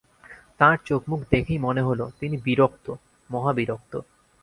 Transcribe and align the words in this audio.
তাঁর 0.59 0.77
চোখমুখ 0.85 1.21
দেখেই 1.29 1.57
মনে 1.57 1.81
হল, 1.81 1.99
তিনি 2.19 2.35
বিরক্ত, 2.37 2.87
মহাবিরক্ত। 3.29 3.93